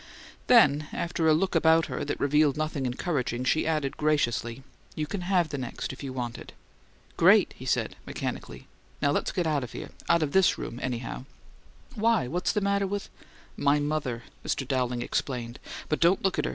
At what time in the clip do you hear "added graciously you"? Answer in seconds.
3.67-5.05